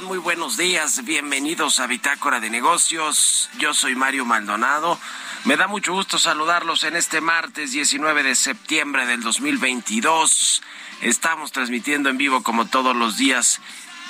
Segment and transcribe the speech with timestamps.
[0.00, 0.04] Están?
[0.04, 1.04] Muy buenos días.
[1.04, 3.48] Bienvenidos a Bitácora de Negocios.
[3.58, 4.98] Yo soy Mario Maldonado.
[5.44, 10.62] Me da mucho gusto saludarlos en este martes 19 de septiembre del 2022.
[11.02, 13.60] Estamos transmitiendo en vivo como todos los días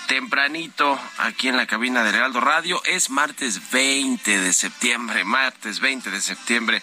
[0.07, 2.83] tempranito aquí en la cabina de Heraldo Radio.
[2.85, 6.83] Es martes 20 de septiembre, martes 20 de septiembre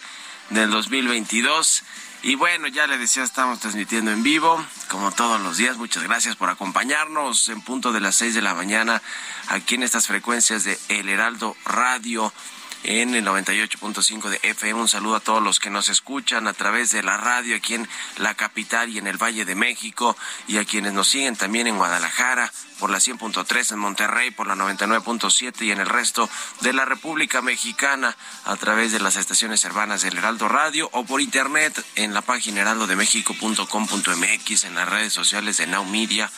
[0.50, 1.84] del 2022.
[2.24, 5.78] Y bueno, ya le decía, estamos transmitiendo en vivo, como todos los días.
[5.78, 9.02] Muchas gracias por acompañarnos en punto de las seis de la mañana
[9.50, 12.34] aquí en estas frecuencias de El Heraldo Radio
[12.84, 14.82] en el 98.5 de FM.
[14.82, 17.88] Un saludo a todos los que nos escuchan a través de la radio aquí en
[18.18, 20.16] la capital y en el Valle de México
[20.48, 24.56] y a quienes nos siguen también en Guadalajara por la 100.3 en Monterrey, por la
[24.56, 26.30] 99.7 y en el resto
[26.62, 28.16] de la República Mexicana
[28.46, 32.62] a través de las estaciones hermanas del Heraldo Radio o por internet en la página
[32.62, 36.32] heraldodemexico.com.mx, en las redes sociales de Now Media.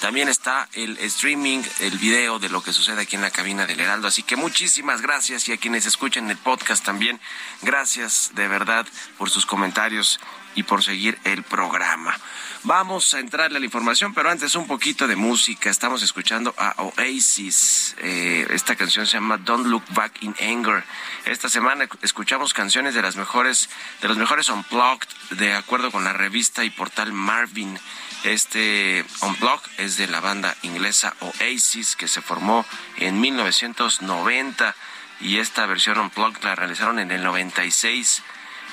[0.00, 3.80] También está el streaming, el video de lo que sucede aquí en la cabina del
[3.80, 4.06] Heraldo.
[4.08, 7.20] Así que muchísimas gracias y a quienes escuchan el podcast también,
[7.60, 8.86] gracias de verdad
[9.18, 10.18] por sus comentarios
[10.54, 12.18] y por seguir el programa.
[12.62, 15.70] Vamos a entrarle a la información, pero antes un poquito de música.
[15.70, 17.94] Estamos escuchando a Oasis.
[17.98, 20.82] Eh, esta canción se llama Don't Look Back in Anger.
[21.26, 23.68] Esta semana escuchamos canciones de las mejores,
[24.00, 27.78] de los mejores unplugged, de acuerdo con la revista y portal Marvin.
[28.24, 32.64] Este unplugged es de la banda inglesa Oasis que se formó
[32.96, 34.74] en 1990
[35.20, 38.22] y esta versión unplugged la realizaron en el 96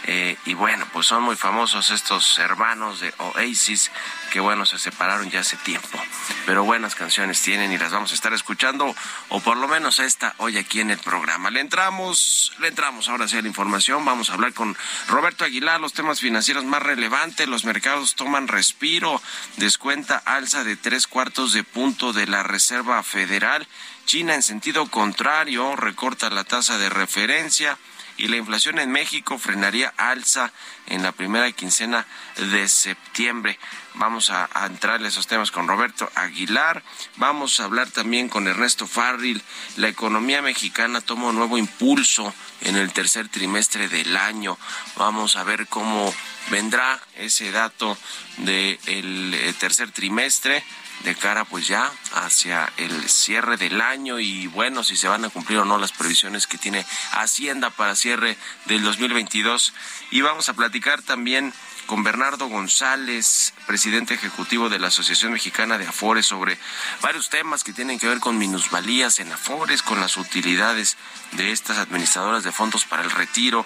[0.06, 3.90] eh, y bueno, pues son muy famosos estos hermanos de Oasis
[4.34, 6.02] que bueno, se separaron ya hace tiempo.
[6.46, 8.94] Pero buenas canciones tienen y las vamos a estar escuchando,
[9.30, 11.52] o por lo menos esta hoy aquí en el programa.
[11.52, 14.04] Le entramos, le entramos ahora sí a la información.
[14.04, 14.76] Vamos a hablar con
[15.08, 17.48] Roberto Aguilar, los temas financieros más relevantes.
[17.48, 19.22] Los mercados toman respiro,
[19.58, 23.68] descuenta alza de tres cuartos de punto de la Reserva Federal.
[24.06, 27.78] China en sentido contrario recorta la tasa de referencia
[28.18, 30.52] y la inflación en México frenaría alza
[30.88, 32.06] en la primera quincena
[32.52, 33.58] de septiembre.
[33.96, 36.84] Vamos a, entrar en esos temas con Roberto Aguilar.
[37.18, 39.42] Vamos a hablar también con Ernesto Farril.
[39.78, 44.58] La economía mexicana toma un nuevo impulso en el tercer trimestre del año.
[44.96, 46.14] Vamos a ver cómo
[46.50, 47.98] vendrá ese dato
[48.38, 50.64] del eh, tercer trimestre
[51.04, 55.30] de cara pues ya hacia el cierre del año y bueno, si se van a
[55.30, 59.74] cumplir o no las previsiones que tiene Hacienda para cierre del 2022.
[60.12, 61.54] Y vamos a platicar también
[61.86, 66.58] con Bernardo González, presidente ejecutivo de la Asociación Mexicana de Afores, sobre
[67.02, 70.98] varios temas que tienen que ver con minusvalías en Afores, con las utilidades
[71.34, 73.66] de estas administradoras de fondos para el retiro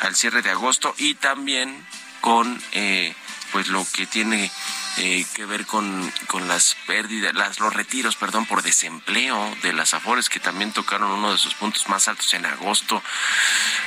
[0.00, 1.84] al cierre de agosto y también
[2.20, 3.14] con eh,
[3.52, 4.50] pues lo que tiene
[4.98, 9.94] eh, que ver con, con las pérdidas, las, los retiros, perdón, por desempleo de las
[9.94, 13.02] Afores, que también tocaron uno de sus puntos más altos en agosto.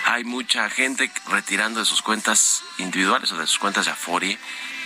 [0.05, 4.37] Hay mucha gente retirando de sus cuentas individuales o de sus cuentas de Afore,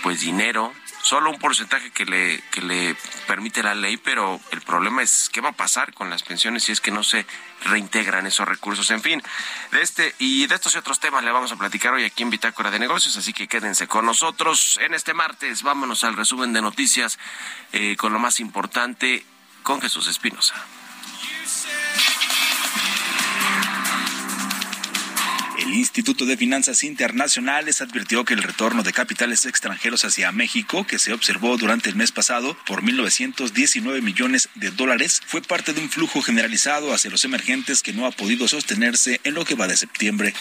[0.02, 0.72] pues dinero
[1.04, 2.96] solo un porcentaje que le, que le
[3.26, 6.72] permite la ley, pero el problema es qué va a pasar con las pensiones si
[6.72, 7.26] es que no se
[7.64, 8.90] reintegran esos recursos.
[8.90, 9.22] En fin,
[9.70, 12.30] de este y de estos y otros temas le vamos a platicar hoy aquí en
[12.30, 15.62] Bitácora de Negocios, así que quédense con nosotros en este martes.
[15.62, 17.18] Vámonos al resumen de noticias
[17.72, 19.26] eh, con lo más importante
[19.62, 20.54] con Jesús Espinosa.
[25.64, 30.98] El Instituto de Finanzas Internacionales advirtió que el retorno de capitales extranjeros hacia México, que
[30.98, 35.88] se observó durante el mes pasado por 1.919 millones de dólares, fue parte de un
[35.88, 39.78] flujo generalizado hacia los emergentes que no ha podido sostenerse en lo que va de
[39.78, 40.34] septiembre.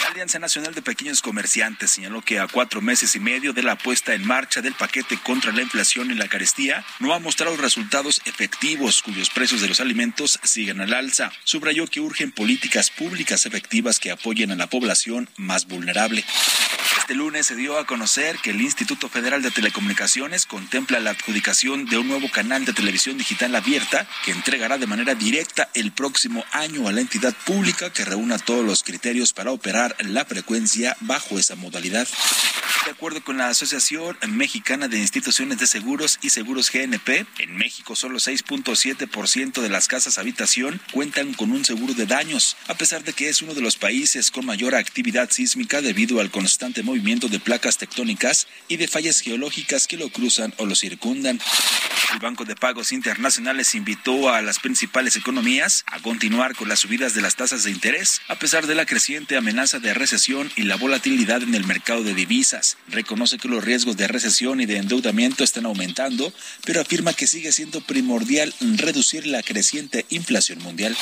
[0.00, 3.76] La Alianza Nacional de Pequeños Comerciantes señaló que a cuatro meses y medio de la
[3.76, 8.22] puesta en marcha del paquete contra la inflación y la carestía, no ha mostrado resultados
[8.24, 11.30] efectivos cuyos precios de los alimentos siguen al alza.
[11.44, 16.24] Subrayó que urgen políticas públicas efectivas que apoyen la población más vulnerable.
[17.04, 21.84] Este lunes se dio a conocer que el Instituto Federal de Telecomunicaciones contempla la adjudicación
[21.84, 26.46] de un nuevo canal de televisión digital abierta que entregará de manera directa el próximo
[26.52, 31.38] año a la entidad pública que reúna todos los criterios para operar la frecuencia bajo
[31.38, 32.08] esa modalidad.
[32.86, 37.96] De acuerdo con la Asociación Mexicana de Instituciones de Seguros y Seguros GNP, en México
[37.96, 43.12] solo 6.7% de las casas habitación cuentan con un seguro de daños, a pesar de
[43.12, 47.40] que es uno de los países con mayor actividad sísmica debido al constante movimiento de
[47.40, 51.40] placas tectónicas y de fallas geológicas que lo cruzan o lo circundan.
[52.12, 57.14] El Banco de Pagos Internacionales invitó a las principales economías a continuar con las subidas
[57.14, 60.76] de las tasas de interés, a pesar de la creciente amenaza de recesión y la
[60.76, 62.76] volatilidad en el mercado de divisas.
[62.88, 66.32] Reconoce que los riesgos de recesión y de endeudamiento están aumentando,
[66.64, 70.96] pero afirma que sigue siendo primordial reducir la creciente inflación mundial.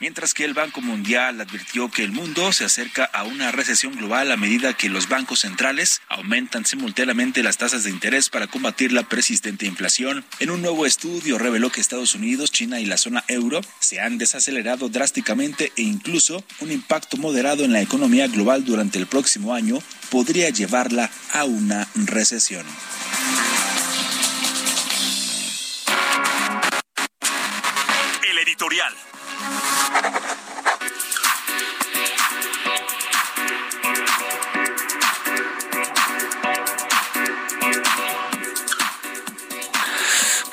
[0.00, 4.32] Mientras que el Banco Mundial advirtió que el mundo se acerca a una recesión global
[4.32, 9.04] a medida que los bancos centrales aumentan simultáneamente las tasas de interés para combatir la
[9.04, 10.24] persistente inflación.
[10.40, 14.18] En un nuevo estudio reveló que Estados Unidos, China y la zona euro se han
[14.18, 19.78] desacelerado drásticamente e incluso un impacto moderado en la economía global durante el próximo año
[20.10, 22.66] podría llevarla a una recesión.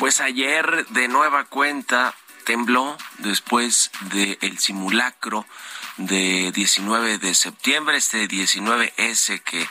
[0.05, 5.47] Pues ayer de nueva cuenta tembló después del simulacro
[5.97, 9.67] de 19 de septiembre, este 19S que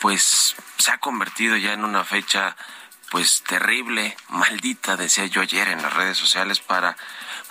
[0.00, 2.56] pues se ha convertido ya en una fecha
[3.10, 6.96] pues terrible, maldita, decía yo ayer en las redes sociales para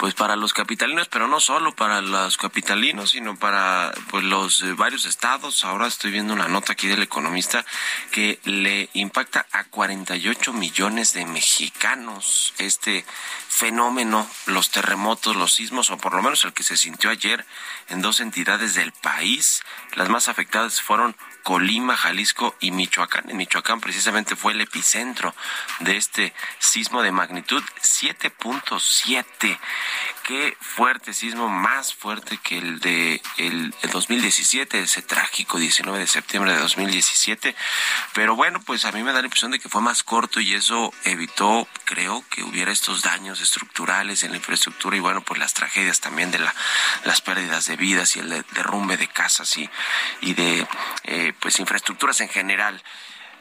[0.02, 4.74] pues para los capitalinos, pero no solo para los capitalinos, sino para pues los eh,
[4.74, 5.64] varios estados.
[5.64, 7.64] Ahora estoy viendo una nota aquí del economista
[8.12, 13.06] que le impacta a 48 millones de mexicanos este
[13.48, 17.46] fenómeno, los terremotos, los sismos, o por lo menos el que se sintió ayer
[17.90, 19.62] en dos entidades del país.
[19.94, 23.30] Las más afectadas fueron Colima, Jalisco y Michoacán.
[23.30, 25.36] En Michoacán precisamente fue el epicentro
[25.80, 29.60] de este sismo de magnitud 7.7.
[30.24, 36.54] Qué fuerte sismo, más fuerte que el de el, 2017, ese trágico 19 de septiembre
[36.54, 37.56] de 2017.
[38.14, 40.54] Pero bueno, pues a mí me da la impresión de que fue más corto y
[40.54, 45.54] eso evitó, creo, que hubiera estos daños estructurales en la infraestructura y bueno, pues las
[45.54, 46.54] tragedias también de la,
[47.06, 49.70] las pérdidas de vidas y el derrumbe de casas y,
[50.22, 50.68] y de
[51.04, 52.82] eh, pues infraestructuras en general.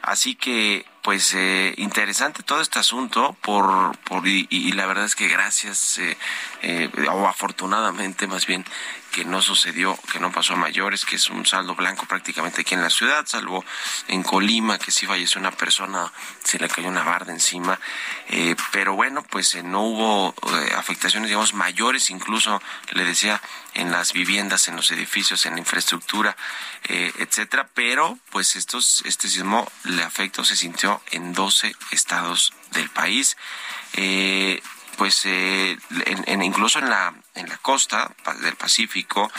[0.01, 5.27] Así que, pues, eh, interesante todo este asunto por, por y, la verdad es que
[5.27, 6.17] gracias, eh,
[6.61, 8.65] eh, o afortunadamente más bien,
[9.11, 12.73] que no sucedió, que no pasó a mayores, que es un saldo blanco prácticamente aquí
[12.73, 13.63] en la ciudad, salvo
[14.07, 16.11] en Colima, que sí falleció una persona,
[16.43, 17.79] se le cayó una barda encima,
[18.29, 20.33] eh, pero bueno, pues eh, no hubo
[20.77, 22.61] afectaciones, digamos, mayores, incluso
[22.93, 23.41] le decía,
[23.73, 26.35] en las viviendas, en los edificios, en la infraestructura,
[26.83, 33.37] etcétera, pero pues estos, este sismo le afectó, se sintió en 12 estados del país.
[34.97, 39.31] Pues eh, en, incluso en la, en la costa del Pacífico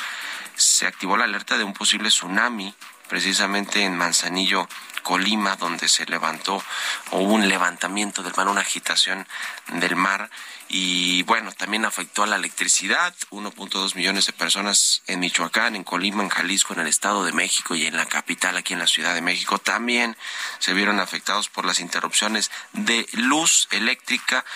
[0.57, 2.75] se activó la alerta de un posible tsunami,
[3.09, 4.69] precisamente en Manzanillo,
[5.03, 6.63] Colima, donde se levantó
[7.11, 9.27] o hubo un levantamiento del mar, una agitación
[9.69, 10.31] del mar
[10.75, 16.23] y bueno, también afectó a la electricidad, 1.2 millones de personas en Michoacán, en Colima,
[16.23, 19.15] en Jalisco, en el Estado de México y en la capital, aquí en la Ciudad
[19.15, 20.17] de México, también
[20.61, 24.47] se vieron afectados por las interrupciones de luz eléctrica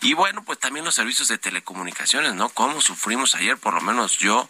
[0.00, 2.48] y bueno, pues también los servicios de telecomunicaciones, ¿no?
[2.48, 4.48] Cómo sufrimos ayer, por lo menos yo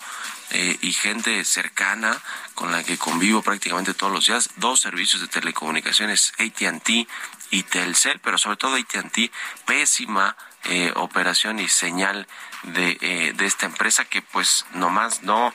[0.48, 2.22] eh, y gente cercana
[2.54, 7.06] con la que convivo prácticamente todos los días, dos servicios de telecomunicaciones, AT&T
[7.50, 9.30] y Telcel, pero sobre todo AT&T,
[9.66, 12.26] pésima eh, operación y señal
[12.62, 15.52] de, eh, de esta empresa que pues nomás no,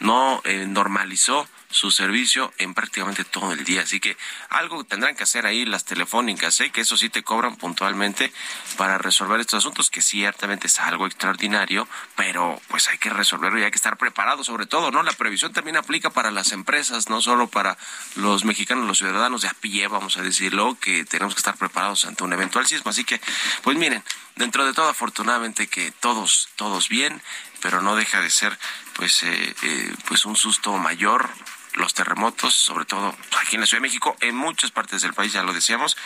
[0.00, 3.82] no eh, normalizó su servicio en prácticamente todo el día.
[3.82, 4.16] Así que
[4.48, 6.70] algo tendrán que hacer ahí las telefónicas, ¿eh?
[6.70, 8.32] que eso sí te cobran puntualmente
[8.76, 11.86] para resolver estos asuntos, que ciertamente es algo extraordinario,
[12.16, 15.02] pero pues hay que resolverlo y hay que estar preparado sobre todo, ¿no?
[15.02, 17.78] La previsión también aplica para las empresas, no solo para
[18.16, 22.04] los mexicanos, los ciudadanos de a pie, vamos a decirlo, que tenemos que estar preparados
[22.04, 22.90] ante un eventual sismo.
[22.90, 23.20] Así que,
[23.62, 24.02] pues miren,
[24.40, 27.22] dentro de todo, afortunadamente que todos, todos bien,
[27.60, 28.58] pero no deja de ser
[28.94, 31.28] pues, eh, eh, pues un susto mayor
[31.74, 35.32] los terremotos, sobre todo aquí en la Ciudad de México, en muchas partes del país,
[35.32, 35.96] ya lo decíamos,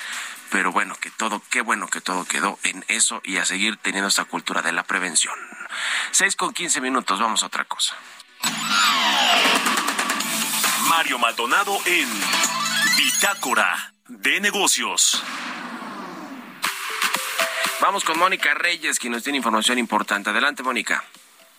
[0.50, 4.08] pero bueno, que todo, qué bueno que todo quedó en eso y a seguir teniendo
[4.08, 5.34] esta cultura de la prevención.
[6.10, 7.94] Seis con quince minutos, vamos a otra cosa.
[10.88, 12.08] Mario Maldonado en
[12.98, 15.22] Bitácora de Negocios.
[17.80, 20.30] Vamos con Mónica Reyes, quien nos tiene información importante.
[20.30, 21.04] Adelante, Mónica.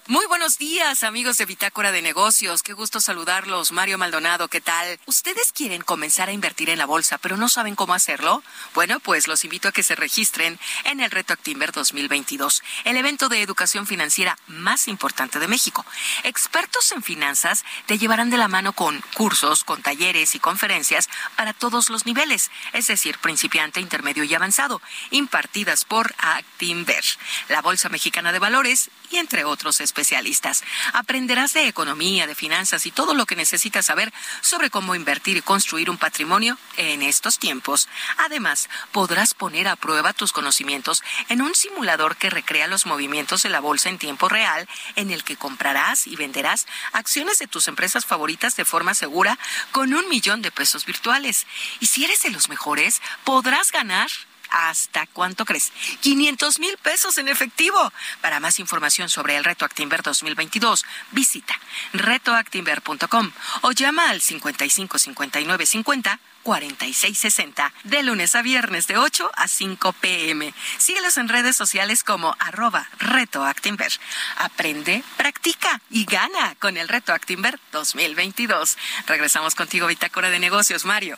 [0.08, 2.62] Muy buenos días, amigos de Bitácora de Negocios.
[2.62, 3.72] Qué gusto saludarlos.
[3.72, 5.00] Mario Maldonado, ¿qué tal?
[5.08, 8.44] ¿Ustedes quieren comenzar a invertir en la bolsa, pero no saben cómo hacerlo?
[8.76, 13.30] Bueno, pues los invito a que se registren en el Reto Actimber 2022, el evento
[13.30, 15.84] de educación financiera más importante de México.
[16.22, 21.54] Expertos en finanzas te llevarán de la mano con cursos, con talleres y conferencias para
[21.54, 27.04] todos los niveles, es decir, principiante, intermedio y avanzado, impartidas por Actimber,
[27.50, 30.66] la Bolsa Mexicana de Valores y entre otros especialistas.
[30.92, 34.12] Aprenderás de economía, de finanzas y todo lo que necesitas saber
[34.42, 37.88] sobre cómo invertir y construir un patrimonio en estos tiempos.
[38.18, 43.50] Además, podrás poner a prueba tus conocimientos en un simulador que recrea los movimientos de
[43.50, 48.06] la bolsa en tiempo real, en el que comprarás y venderás acciones de tus empresas
[48.06, 49.40] favoritas de forma segura
[49.72, 51.48] con un millón de pesos virtuales.
[51.80, 54.10] Y si eres de los mejores, podrás ganar
[54.50, 55.72] ¿Hasta cuánto crees?
[56.02, 57.92] 500 mil pesos en efectivo.
[58.22, 61.60] Para más información sobre el Reto Actimber 2022, visita
[61.94, 69.32] retoactimber.com o llama al 55 59 50 46 60 de lunes a viernes de 8
[69.36, 70.54] a 5 pm.
[70.78, 73.92] Síguelos en redes sociales como arroba retoactimber.
[74.38, 78.78] Aprende, practica y gana con el Reto Actimber 2022.
[79.08, 81.18] Regresamos contigo, Bitácora de Negocios, Mario.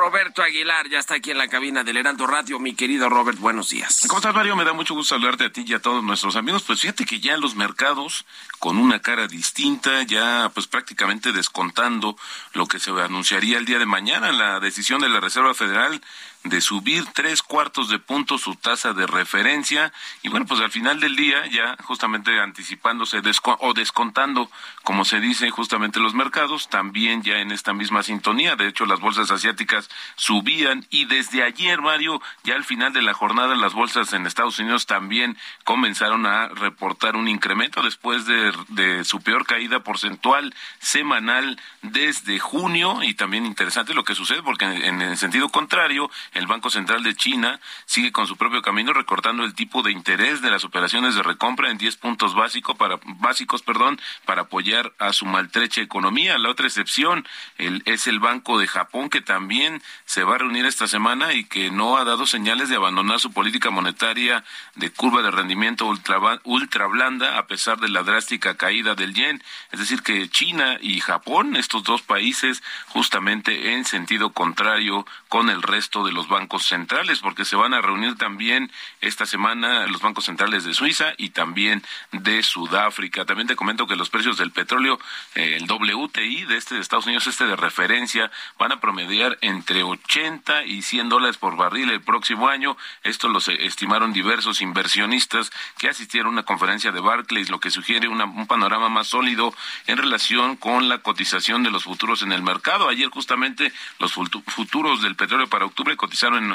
[0.00, 2.58] Roberto Aguilar ya está aquí en la cabina del Heraldo Radio.
[2.58, 4.06] Mi querido Robert, buenos días.
[4.08, 4.56] ¿Cómo estás, Mario?
[4.56, 6.62] Me da mucho gusto saludarte a ti y a todos nuestros amigos.
[6.62, 8.24] Pues fíjate que ya los mercados,
[8.58, 12.16] con una cara distinta, ya pues prácticamente descontando
[12.54, 16.00] lo que se anunciaría el día de mañana, la decisión de la Reserva Federal
[16.44, 19.92] de subir tres cuartos de punto su tasa de referencia
[20.22, 23.20] y bueno pues al final del día ya justamente anticipándose
[23.58, 24.50] o descontando
[24.82, 29.00] como se dice justamente los mercados también ya en esta misma sintonía de hecho las
[29.00, 34.12] bolsas asiáticas subían y desde ayer Mario ya al final de la jornada las bolsas
[34.12, 39.80] en Estados Unidos también comenzaron a reportar un incremento después de, de su peor caída
[39.80, 46.10] porcentual semanal desde junio y también interesante lo que sucede porque en el sentido contrario
[46.32, 50.42] el Banco Central de China sigue con su propio camino recortando el tipo de interés
[50.42, 55.12] de las operaciones de recompra en 10 puntos básicos para, básicos perdón, para apoyar a
[55.12, 56.38] su maltrecha economía.
[56.38, 57.26] La otra excepción
[57.58, 61.70] es el Banco de Japón, que también se va a reunir esta semana y que
[61.70, 64.44] no ha dado señales de abandonar su política monetaria
[64.74, 69.42] de curva de rendimiento ultra, ultra blanda a pesar de la drástica caída del yen.
[69.70, 75.62] Es decir, que China y Japón, estos dos países, justamente en sentido contrario con el
[75.62, 80.24] resto de los bancos centrales, porque se van a reunir también esta semana los bancos
[80.24, 83.24] centrales de Suiza y también de Sudáfrica.
[83.24, 84.98] También te comento que los precios del petróleo,
[85.34, 89.69] eh, el WTI de este de Estados Unidos, este de referencia, van a promediar entre
[89.70, 92.76] 80 y 100 dólares por barril el próximo año.
[93.02, 98.08] Esto lo estimaron diversos inversionistas que asistieron a una conferencia de Barclays, lo que sugiere
[98.08, 99.54] un panorama más sólido
[99.86, 102.88] en relación con la cotización de los futuros en el mercado.
[102.88, 106.52] Ayer justamente los futuros del petróleo para octubre cotizaron en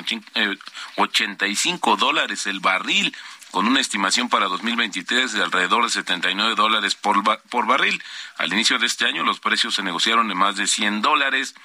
[0.98, 3.16] 85 eh, dólares el barril
[3.56, 8.04] con una estimación para 2023 de alrededor de 79 dólares por, por barril.
[8.38, 11.56] Al inicio de este año los precios se negociaron en más de 100 dólares.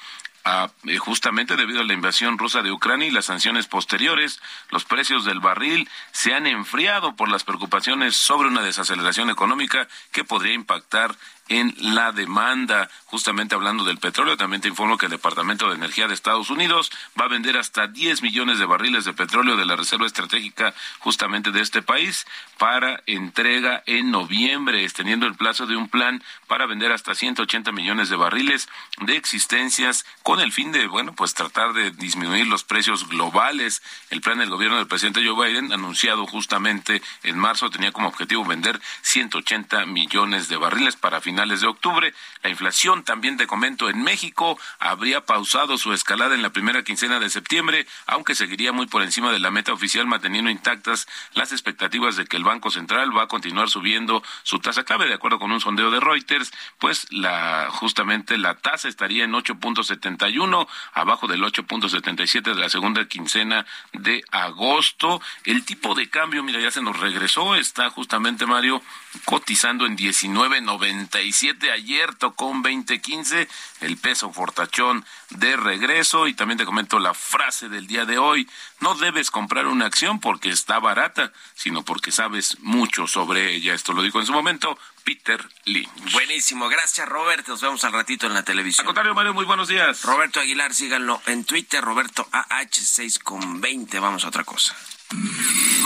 [0.45, 5.25] Eh, justamente debido a la invasión rusa de Ucrania y las sanciones posteriores, los precios
[5.25, 11.15] del barril se han enfriado por las preocupaciones sobre una desaceleración económica que podría impactar
[11.51, 12.89] en la demanda.
[13.05, 16.91] Justamente hablando del petróleo, también te informo que el Departamento de Energía de Estados Unidos
[17.21, 21.51] va a vender hasta 10 millones de barriles de petróleo de la Reserva Estratégica justamente
[21.51, 26.93] de este país para entrega en noviembre, extendiendo el plazo de un plan para vender
[26.93, 28.69] hasta 180 millones de barriles
[29.01, 33.83] de existencias con el fin de, bueno, pues tratar de disminuir los precios globales.
[34.11, 38.45] El plan del gobierno del presidente Joe Biden, anunciado justamente en marzo, tenía como objetivo
[38.45, 42.13] vender 180 millones de barriles para finales de octubre.
[42.43, 47.19] La inflación, también te comento, en México habría pausado su escalada en la primera quincena
[47.19, 52.17] de septiembre, aunque seguiría muy por encima de la meta oficial, manteniendo intactas las expectativas
[52.17, 55.07] de que el Banco Central va a continuar subiendo su tasa clave.
[55.07, 60.69] De acuerdo con un sondeo de Reuters, pues la justamente la tasa estaría en 8.71,
[60.93, 65.23] abajo del 8.77 de la segunda quincena de agosto.
[65.45, 68.83] El tipo de cambio, mira, ya se nos regresó, está justamente Mario
[69.25, 71.71] cotizando en 19.90 37.
[71.71, 73.47] Ayer tocó un 20.15.
[73.81, 76.27] El peso fortachón de regreso.
[76.27, 78.49] Y también te comento la frase del día de hoy.
[78.81, 83.75] No debes comprar una acción porque está barata, sino porque sabes mucho sobre ella.
[83.75, 86.13] Esto lo dijo en su momento Peter Lynch.
[86.13, 86.69] Buenísimo.
[86.69, 87.47] Gracias, Robert.
[87.47, 88.85] Nos vemos al ratito en la televisión.
[88.85, 90.03] Al contrario, Mario, muy buenos días.
[90.03, 91.85] Roberto Aguilar, síganlo en Twitter.
[91.85, 93.99] Roberto AH6 con 20.
[94.01, 94.75] Vamos a otra cosa.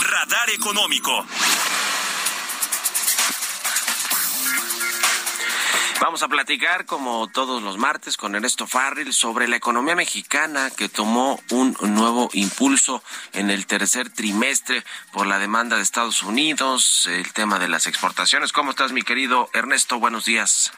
[0.01, 1.27] Radar económico.
[6.05, 10.91] Vamos a platicar, como todos los martes, con Ernesto Farril sobre la economía mexicana que
[10.91, 17.33] tomó un nuevo impulso en el tercer trimestre por la demanda de Estados Unidos, el
[17.33, 18.53] tema de las exportaciones.
[18.53, 19.99] ¿Cómo estás, mi querido Ernesto?
[19.99, 20.73] Buenos días.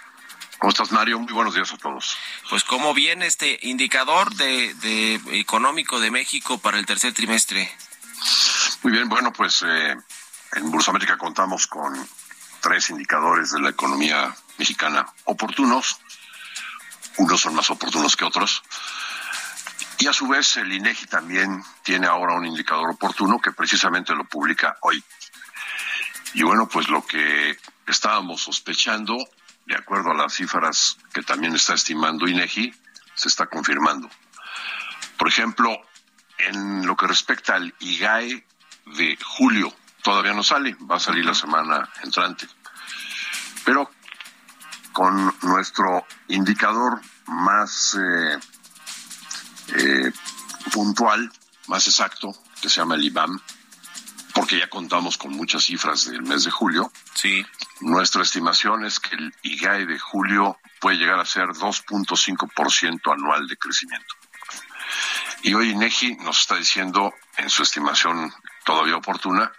[0.59, 1.19] ¿Cómo estás, Mario?
[1.19, 2.17] Muy buenos días a todos.
[2.49, 7.69] Pues, ¿cómo viene este indicador de, económico de México para el tercer trimestre?
[8.85, 9.97] Muy bien, bueno, pues eh,
[10.53, 11.95] en Bursa América contamos con
[12.61, 15.99] tres indicadores de la economía mexicana oportunos.
[17.19, 18.63] Unos son más oportunos que otros.
[19.99, 24.25] Y a su vez el INEGI también tiene ahora un indicador oportuno que precisamente lo
[24.25, 25.03] publica hoy.
[26.35, 29.17] Y bueno, pues lo que estábamos sospechando,
[29.65, 32.75] de acuerdo a las cifras que también está estimando INEGI,
[33.15, 34.11] se está confirmando.
[35.17, 35.81] Por ejemplo,
[36.39, 38.45] en lo que respecta al IGAE
[38.85, 42.47] de julio, todavía no sale, va a salir la semana entrante.
[43.65, 43.91] Pero
[44.97, 48.39] con nuestro indicador más eh,
[49.77, 50.11] eh,
[50.73, 51.31] puntual,
[51.67, 52.33] más exacto,
[52.63, 53.39] que se llama el IBAM,
[54.33, 56.91] porque ya contamos con muchas cifras del mes de julio.
[57.13, 57.45] Sí.
[57.83, 63.59] Nuestra estimación es que el IGAE de julio puede llegar a ser 2.5% anual de
[63.59, 64.15] crecimiento.
[65.43, 68.33] Y hoy INEGI nos está diciendo, en su estimación
[68.65, 69.53] todavía oportuna,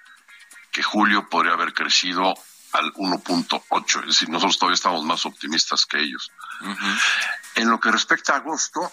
[0.72, 2.34] que julio podría haber crecido
[2.78, 6.32] al 1.8, es decir, nosotros todavía estamos más optimistas que ellos.
[7.56, 8.92] En lo que respecta a agosto,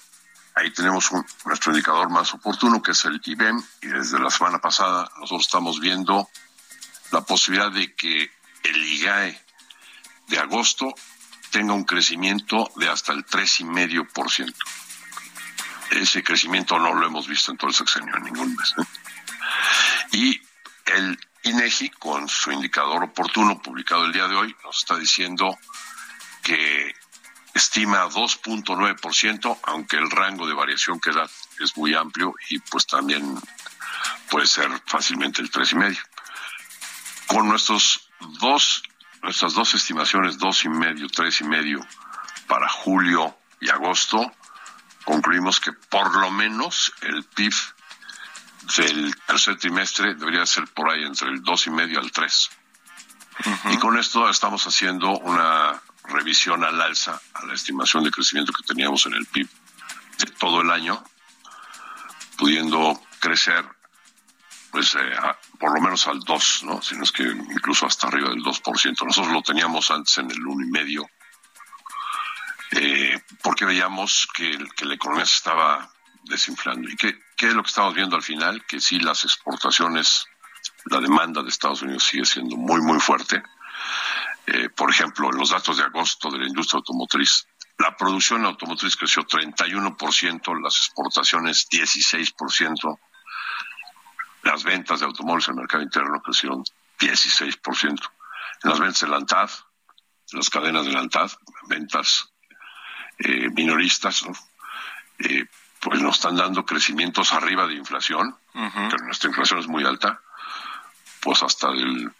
[0.54, 1.10] ahí tenemos
[1.44, 5.80] nuestro indicador más oportuno, que es el IBEM, y desde la semana pasada nosotros estamos
[5.80, 6.28] viendo
[7.12, 8.30] la posibilidad de que
[8.62, 9.40] el IGAE
[10.28, 10.94] de agosto
[11.50, 14.54] tenga un crecimiento de hasta el 3,5%.
[15.90, 18.74] Ese crecimiento no lo hemos visto en todo el sexenio, en ningún mes.
[18.78, 18.82] ¿eh?
[20.12, 20.40] Y
[20.86, 25.58] el INEGI, con su indicador oportuno publicado el día de hoy, nos está diciendo
[26.42, 26.94] que
[27.54, 31.28] estima 2.9%, aunque el rango de variación que da
[31.60, 33.38] es muy amplio y pues también
[34.30, 35.98] puede ser fácilmente el 3,5.
[37.26, 38.82] Con nuestros dos,
[39.22, 41.86] nuestras dos estimaciones, dos y medio, tres y medio
[42.46, 44.32] para julio y agosto,
[45.04, 47.54] concluimos que por lo menos el PIB
[48.76, 52.50] del tercer trimestre debería ser por ahí entre el dos y medio al 3.
[53.72, 58.62] Y con esto estamos haciendo una revisión al alza a la estimación de crecimiento que
[58.62, 59.48] teníamos en el PIB
[60.18, 61.02] de todo el año,
[62.36, 63.64] pudiendo crecer
[64.70, 65.12] pues eh,
[65.60, 66.82] por lo menos al 2, ¿no?
[66.82, 69.06] Si no es que incluso hasta arriba del 2%.
[69.06, 71.08] Nosotros lo teníamos antes en el 1,5%,
[72.72, 75.93] eh, porque veíamos que, que la economía se estaba
[76.24, 76.88] desinflando.
[76.88, 78.64] ¿Y qué, qué es lo que estamos viendo al final?
[78.66, 80.26] Que sí, las exportaciones,
[80.86, 83.42] la demanda de Estados Unidos sigue siendo muy, muy fuerte.
[84.46, 87.46] Eh, por ejemplo, en los datos de agosto de la industria automotriz,
[87.78, 92.98] la producción automotriz creció 31%, las exportaciones 16%,
[94.42, 96.62] las ventas de automóviles en el mercado interno crecieron
[96.98, 98.10] 16%.
[98.62, 99.50] En las ventas de la ANTAD,
[100.32, 101.30] las cadenas de la ANTAD,
[101.68, 102.32] ventas
[103.18, 104.32] eh, minoristas, ¿no?
[105.18, 105.46] eh,
[105.84, 110.18] pues nos están dando crecimientos arriba de inflación, que nuestra inflación es muy alta,
[111.20, 112.10] pues hasta del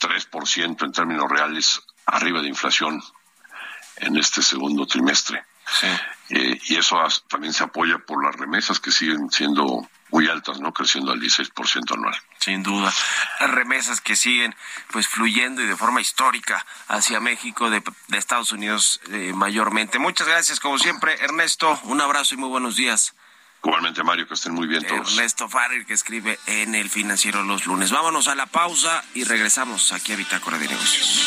[0.00, 3.00] 3% en términos reales arriba de inflación
[3.98, 5.44] en este segundo trimestre.
[6.28, 6.98] Eh, y eso
[7.28, 10.72] también se apoya por las remesas que siguen siendo muy altas, ¿no?
[10.72, 12.16] Creciendo al 16% anual.
[12.38, 12.92] Sin duda.
[13.40, 14.54] Remesas que siguen
[14.90, 19.98] pues fluyendo y de forma histórica hacia México de, Estados Unidos eh, mayormente.
[19.98, 21.78] Muchas gracias, como siempre, Ernesto.
[21.84, 23.14] Un abrazo y muy buenos días.
[23.64, 25.12] Igualmente, Mario, que estén muy bien todos.
[25.12, 27.90] Ernesto Farrer, que escribe en El Financiero los lunes.
[27.90, 31.26] Vámonos a la pausa y regresamos aquí a Bitácora de Negocios.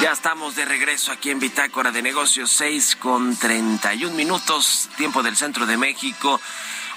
[0.00, 5.36] Ya estamos de regreso aquí en Bitácora de Negocios 6 con 31 minutos, tiempo del
[5.36, 6.40] centro de México.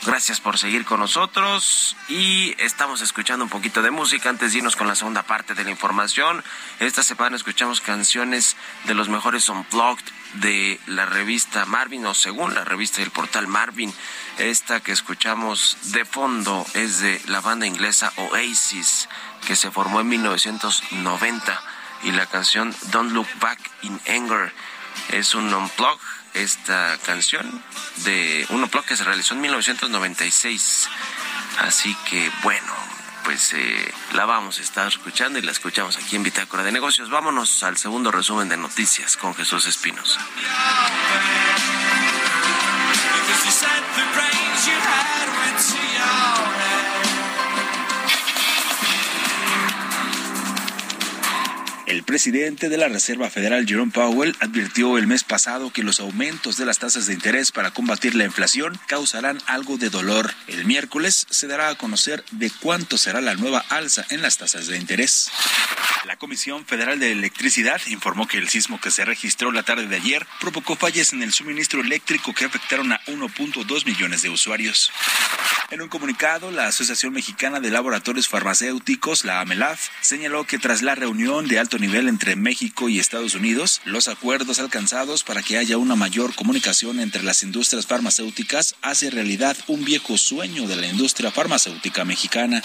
[0.03, 4.75] Gracias por seguir con nosotros y estamos escuchando un poquito de música antes de irnos
[4.75, 6.43] con la segunda parte de la información.
[6.79, 12.65] Esta semana escuchamos canciones de los mejores unplugged de la revista Marvin o según la
[12.65, 13.93] revista del portal Marvin.
[14.39, 19.07] Esta que escuchamos de fondo es de la banda inglesa Oasis
[19.45, 21.61] que se formó en 1990
[22.05, 24.51] y la canción Don't Look Back in Anger
[25.09, 25.99] es un unplug
[26.33, 27.63] esta canción
[27.97, 30.89] de un unplug que se realizó en 1996
[31.59, 32.73] así que bueno
[33.23, 37.09] pues eh, la vamos a estar escuchando y la escuchamos aquí en Bitácora de Negocios.
[37.09, 40.19] Vámonos al segundo resumen de noticias con Jesús Espinosa.
[51.91, 56.55] El presidente de la Reserva Federal, Jerome Powell, advirtió el mes pasado que los aumentos
[56.55, 60.33] de las tasas de interés para combatir la inflación causarán algo de dolor.
[60.47, 64.67] El miércoles se dará a conocer de cuánto será la nueva alza en las tasas
[64.67, 65.29] de interés.
[66.05, 69.97] La Comisión Federal de Electricidad informó que el sismo que se registró la tarde de
[69.97, 74.93] ayer provocó fallas en el suministro eléctrico que afectaron a 1.2 millones de usuarios.
[75.71, 80.95] En un comunicado, la Asociación Mexicana de Laboratorios Farmacéuticos, la AMELAF, señaló que tras la
[80.95, 85.77] reunión de alto nivel entre México y Estados Unidos, los acuerdos alcanzados para que haya
[85.77, 91.31] una mayor comunicación entre las industrias farmacéuticas hace realidad un viejo sueño de la industria
[91.31, 92.63] farmacéutica mexicana.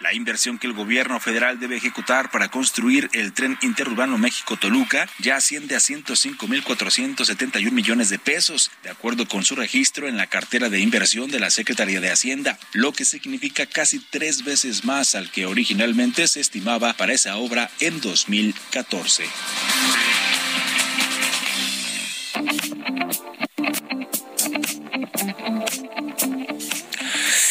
[0.00, 5.36] La inversión que el gobierno federal debe ejecutar para construir el tren interurbano México-Toluca ya
[5.36, 10.80] asciende a 105.471 millones de pesos, de acuerdo con su registro en la cartera de
[10.80, 15.46] inversión de la Secretaría de Hacienda, lo que significa casi tres veces más al que
[15.46, 19.24] originalmente se estimaba para esa obra en 2014.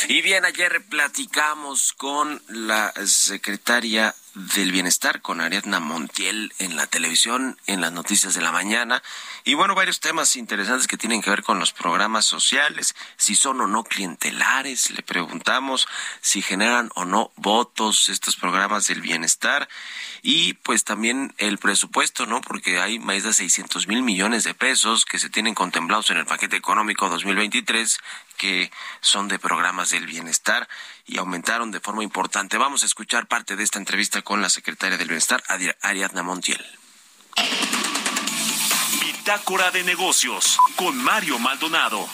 [0.07, 7.57] Y bien, ayer platicamos con la secretaria del Bienestar, con Ariadna Montiel, en la televisión,
[7.67, 9.03] en las noticias de la mañana.
[9.43, 13.61] Y bueno, varios temas interesantes que tienen que ver con los programas sociales, si son
[13.61, 15.87] o no clientelares, le preguntamos
[16.21, 19.67] si generan o no votos estos programas del bienestar
[20.21, 22.41] y pues también el presupuesto, ¿no?
[22.41, 26.25] Porque hay más de 600 mil millones de pesos que se tienen contemplados en el
[26.25, 27.99] paquete económico 2023
[28.37, 30.67] que son de programas del bienestar
[31.11, 32.57] y aumentaron de forma importante.
[32.57, 35.43] Vamos a escuchar parte de esta entrevista con la secretaria del Bienestar,
[35.81, 36.65] Ariadna Montiel.
[39.01, 42.07] Bitácora de negocios con Mario Maldonado.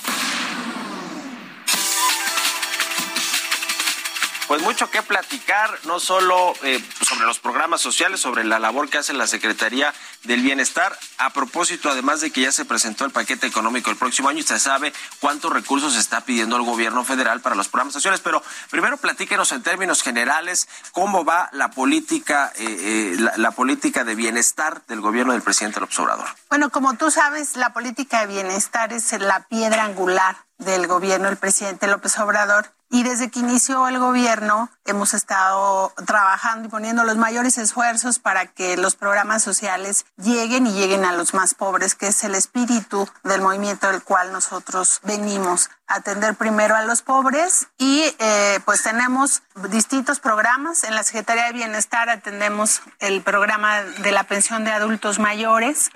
[4.47, 8.97] Pues mucho que platicar, no solo eh, sobre los programas sociales, sobre la labor que
[8.97, 10.97] hace la Secretaría del Bienestar.
[11.17, 14.57] A propósito, además de que ya se presentó el paquete económico el próximo año se
[14.57, 18.21] sabe cuántos recursos está pidiendo el gobierno federal para los programas sociales.
[18.23, 24.15] Pero primero platíquenos en términos generales cómo va la política, eh, eh, la, política de
[24.15, 26.27] bienestar del gobierno del presidente López Obrador.
[26.49, 31.38] Bueno, como tú sabes, la política de bienestar es la piedra angular del gobierno del
[31.38, 37.17] presidente López Obrador y desde que inició el gobierno hemos estado trabajando y poniendo los
[37.17, 42.08] mayores esfuerzos para que los programas sociales lleguen y lleguen a los más pobres, que
[42.08, 48.04] es el espíritu del movimiento del cual nosotros venimos atender primero a los pobres y
[48.19, 50.84] eh, pues tenemos distintos programas.
[50.84, 55.89] En la Secretaría de Bienestar atendemos el programa de la pensión de adultos mayores.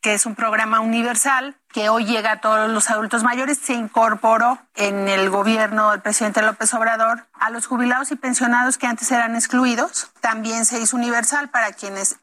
[0.00, 4.58] Que es un programa universal que hoy llega a todos los adultos mayores, se incorporó
[4.74, 9.34] en el gobierno del presidente López Obrador a los jubilados y pensionados que antes eran
[9.34, 10.10] excluidos.
[10.20, 12.16] También se hizo universal para quienes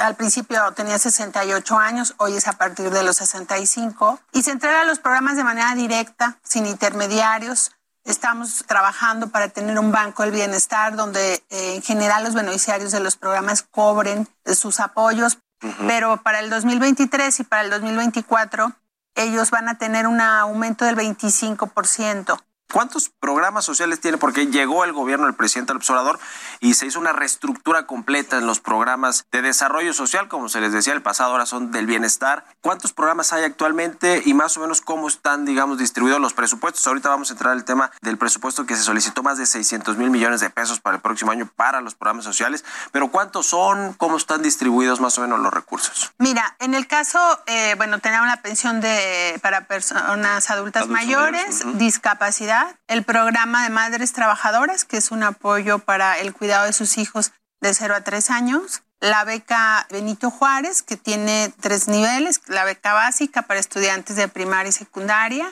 [0.00, 4.18] al principio tenían 68 años, hoy es a partir de los 65.
[4.32, 7.72] Y se entrega a los programas de manera directa, sin intermediarios.
[8.04, 13.00] Estamos trabajando para tener un banco del bienestar donde eh, en general los beneficiarios de
[13.00, 15.38] los programas cobren sus apoyos
[15.86, 18.72] pero para el 2023 y para el 2024
[19.14, 22.38] ellos van a tener un aumento del 25%.
[22.70, 24.18] ¿Cuántos programas sociales tiene?
[24.18, 26.20] Porque llegó el gobierno del presidente del observador
[26.60, 30.72] y se hizo una reestructura completa en los programas de desarrollo social, como se les
[30.72, 32.44] decía el pasado, ahora son del bienestar.
[32.60, 36.86] ¿Cuántos programas hay actualmente y más o menos cómo están, digamos, distribuidos los presupuestos?
[36.86, 40.10] Ahorita vamos a entrar al tema del presupuesto que se solicitó más de 600 mil
[40.10, 43.94] millones de pesos para el próximo año para los programas sociales, pero ¿cuántos son?
[43.94, 46.12] ¿Cómo están distribuidos más o menos los recursos?
[46.18, 52.57] Mira, en el caso, eh, bueno, tenemos la pensión de para personas adultas mayores, discapacidad
[52.86, 57.32] el programa de Madres Trabajadoras, que es un apoyo para el cuidado de sus hijos
[57.60, 62.94] de 0 a 3 años, la beca Benito Juárez, que tiene tres niveles, la beca
[62.94, 65.48] básica para estudiantes de primaria y secundaria,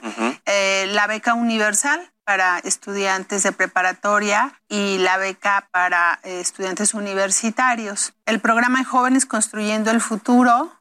[0.46, 8.14] eh, la beca universal para estudiantes de preparatoria y la beca para eh, estudiantes universitarios.
[8.26, 10.72] El programa de jóvenes construyendo el futuro,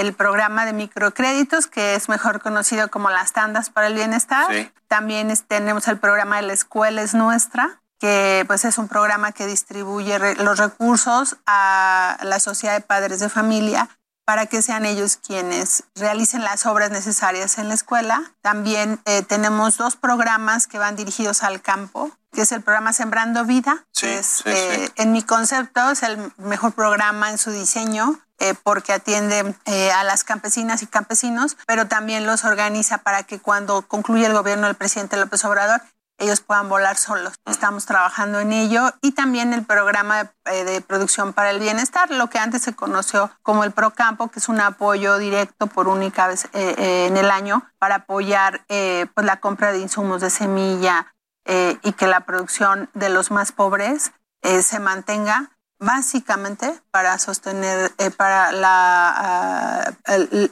[0.00, 4.46] el programa de microcréditos, que es mejor conocido como las tandas para el bienestar.
[4.88, 9.46] También tenemos el programa de la escuela es nuestra, que pues es un programa que
[9.46, 13.88] distribuye los recursos a la sociedad de padres de familia
[14.24, 18.32] para que sean ellos quienes realicen las obras necesarias en la escuela.
[18.40, 23.44] También eh, tenemos dos programas que van dirigidos al campo, que es el programa Sembrando
[23.44, 28.54] Vida, que es, eh, en mi concepto, es el mejor programa en su diseño eh,
[28.62, 33.82] porque atiende eh, a las campesinas y campesinos, pero también los organiza para que cuando
[33.82, 35.80] concluya el gobierno del presidente López Obrador,
[36.18, 37.34] ellos puedan volar solos.
[37.44, 42.38] Estamos trabajando en ello y también el programa de, producción para el bienestar, lo que
[42.38, 47.16] antes se conoció como el Procampo, que es un apoyo directo por única vez en
[47.16, 51.13] el año para apoyar pues la compra de insumos de semilla
[51.46, 58.52] y que la producción de los más pobres se mantenga básicamente para sostener eh, para
[58.52, 59.92] la, ah,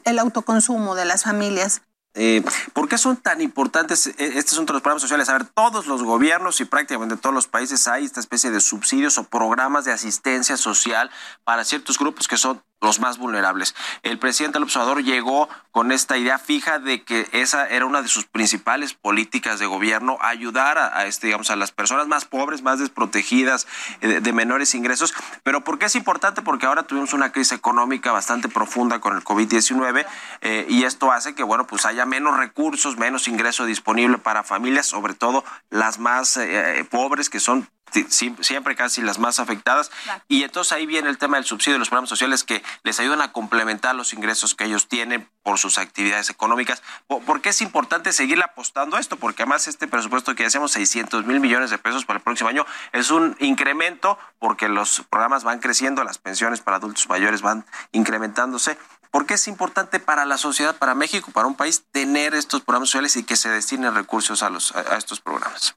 [0.04, 1.82] el, autoconsumo de las familias.
[2.14, 5.28] Eh, ¿Por qué son tan importantes eh, estos son los programas sociales?
[5.30, 9.16] A ver, todos los gobiernos y prácticamente todos los países hay esta especie de subsidios
[9.16, 11.10] o programas de asistencia social
[11.44, 13.74] para ciertos grupos que son los más vulnerables.
[14.02, 18.08] El presidente del observador llegó con esta idea fija de que esa era una de
[18.08, 22.78] sus principales políticas de gobierno, ayudar a, este, digamos, a las personas más pobres, más
[22.78, 23.66] desprotegidas,
[24.00, 25.14] eh, de, menores ingresos.
[25.42, 26.42] Pero ¿por qué es importante?
[26.42, 30.04] Porque ahora tuvimos una crisis económica bastante profunda con el COVID-19
[30.40, 34.86] eh, y esto hace que, bueno, pues haya menos recursos, menos ingreso disponible para familias,
[34.86, 37.68] sobre todo las más eh, pobres que son
[38.08, 39.90] siempre casi las más afectadas.
[40.28, 43.20] Y entonces ahí viene el tema del subsidio de los programas sociales que les ayudan
[43.20, 46.82] a complementar los ingresos que ellos tienen por sus actividades económicas.
[47.06, 49.16] ¿Por qué es importante seguir apostando a esto?
[49.16, 52.64] Porque además este presupuesto que hacemos 600 mil millones de pesos para el próximo año
[52.92, 58.78] es un incremento porque los programas van creciendo, las pensiones para adultos mayores van incrementándose.
[59.10, 62.88] ¿Por qué es importante para la sociedad, para México, para un país, tener estos programas
[62.88, 65.76] sociales y que se destinen recursos a, los, a estos programas?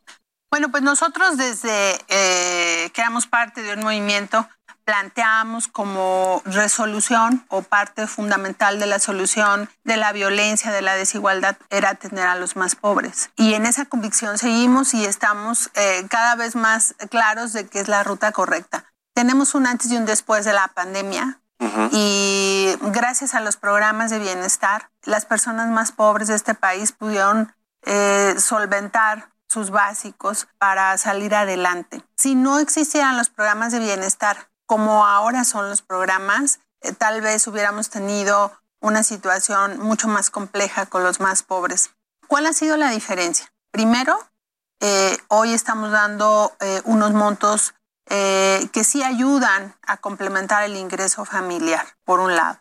[0.56, 4.48] Bueno, pues nosotros desde eh, que éramos parte de un movimiento
[4.86, 11.58] planteamos como resolución o parte fundamental de la solución de la violencia, de la desigualdad,
[11.70, 13.32] era atender a los más pobres.
[13.36, 17.90] Y en esa convicción seguimos y estamos eh, cada vez más claros de que es
[17.90, 18.86] la ruta correcta.
[19.14, 21.42] Tenemos un antes y un después de la pandemia.
[21.92, 27.54] Y gracias a los programas de bienestar, las personas más pobres de este país pudieron
[27.82, 32.04] eh, solventar sus básicos para salir adelante.
[32.18, 37.48] Si no existieran los programas de bienestar como ahora son los programas, eh, tal vez
[37.48, 41.92] hubiéramos tenido una situación mucho más compleja con los más pobres.
[42.28, 43.50] ¿Cuál ha sido la diferencia?
[43.72, 44.20] Primero,
[44.82, 47.74] eh, hoy estamos dando eh, unos montos
[48.08, 52.60] que sí ayudan a complementar el ingreso familiar, por un lado.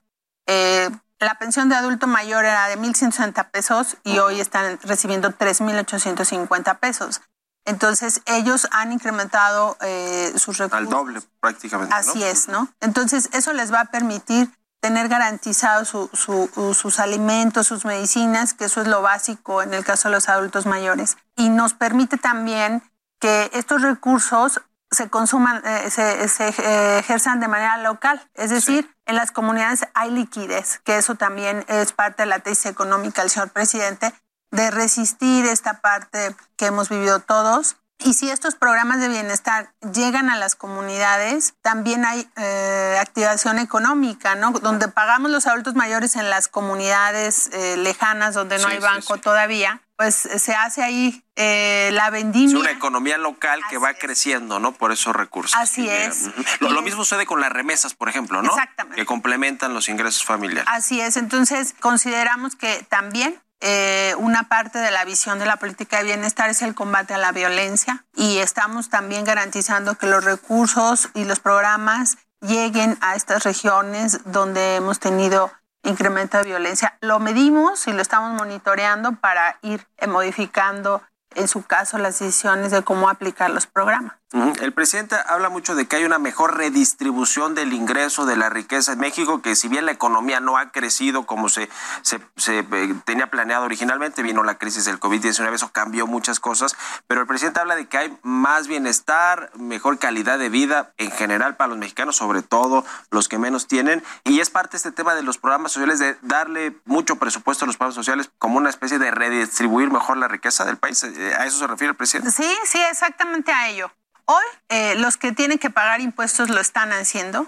[1.20, 7.20] La pensión de adulto mayor era de 1.160 pesos y hoy están recibiendo 3.850 pesos.
[7.64, 10.86] Entonces, ellos han incrementado eh, sus recursos.
[10.86, 11.94] Al doble, prácticamente.
[11.94, 12.68] Así es, ¿no?
[12.80, 14.50] Entonces, eso les va a permitir
[14.80, 20.14] tener garantizados sus alimentos, sus medicinas, que eso es lo básico en el caso de
[20.14, 21.16] los adultos mayores.
[21.36, 22.82] Y nos permite también
[23.18, 24.60] que estos recursos
[24.94, 28.26] se consuman, eh, se, se eh, ejerzan de manera local.
[28.34, 32.66] Es decir, en las comunidades hay liquidez, que eso también es parte de la tesis
[32.66, 34.12] económica del señor presidente,
[34.50, 37.76] de resistir esta parte que hemos vivido todos.
[37.98, 44.34] Y si estos programas de bienestar llegan a las comunidades, también hay eh, activación económica,
[44.34, 44.50] ¿no?
[44.52, 49.80] Donde pagamos los adultos mayores en las comunidades eh, lejanas, donde no hay banco todavía,
[49.96, 52.48] pues se hace ahí eh, la vendimia.
[52.48, 54.72] Es una economía local que va creciendo, ¿no?
[54.72, 55.58] Por esos recursos.
[55.58, 56.30] Así es.
[56.60, 58.50] Lo, lo, mismo sucede con las remesas, por ejemplo, ¿no?
[58.50, 58.96] Exactamente.
[58.96, 60.68] Que complementan los ingresos familiares.
[60.72, 61.16] Así es.
[61.16, 66.50] Entonces, consideramos que también eh, una parte de la visión de la política de bienestar
[66.50, 71.40] es el combate a la violencia y estamos también garantizando que los recursos y los
[71.40, 75.50] programas lleguen a estas regiones donde hemos tenido
[75.84, 76.98] incremento de violencia.
[77.00, 81.02] Lo medimos y lo estamos monitoreando para ir modificando
[81.34, 84.14] en su caso las decisiones de cómo aplicar los programas.
[84.60, 88.94] El presidente habla mucho de que hay una mejor redistribución del ingreso de la riqueza
[88.94, 91.68] en México, que si bien la economía no ha crecido como se,
[92.02, 92.18] se,
[92.48, 96.74] eh, tenía planeado originalmente, vino la crisis del COVID-19, eso cambió muchas cosas,
[97.06, 101.54] pero el presidente habla de que hay más bienestar, mejor calidad de vida en general
[101.54, 105.14] para los mexicanos, sobre todo los que menos tienen, y es parte de este tema
[105.14, 108.98] de los programas sociales, de darle mucho presupuesto a los programas sociales como una especie
[108.98, 111.04] de redistribuir mejor la riqueza del país.
[111.24, 112.30] Eh, ¿A eso se refiere el presidente?
[112.30, 113.90] Sí, sí, exactamente a ello.
[114.26, 117.46] Hoy eh, los que tienen que pagar impuestos lo están haciendo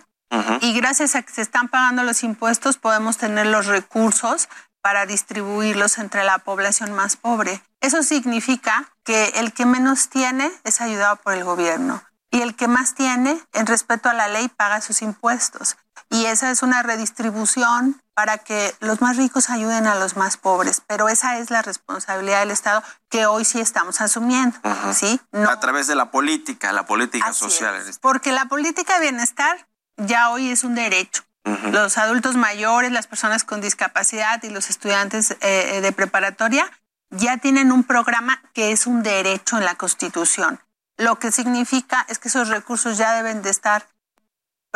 [0.60, 4.48] y gracias a que se están pagando los impuestos podemos tener los recursos
[4.82, 7.62] para distribuirlos entre la población más pobre.
[7.80, 12.68] Eso significa que el que menos tiene es ayudado por el gobierno y el que
[12.68, 15.76] más tiene, en respeto a la ley, paga sus impuestos.
[16.10, 20.80] Y esa es una redistribución para que los más ricos ayuden a los más pobres,
[20.86, 24.56] pero esa es la responsabilidad del Estado que hoy sí estamos asumiendo,
[24.94, 25.20] ¿sí?
[25.32, 27.74] A través de la política, la política social.
[27.74, 31.24] Este porque la política de bienestar ya hoy es un derecho.
[31.70, 36.68] Los adultos mayores, las personas con discapacidad y los estudiantes eh, eh, de preparatoria
[37.10, 40.60] ya tienen un programa que es un derecho en la Constitución.
[40.96, 43.86] Lo que significa es que esos recursos ya deben de estar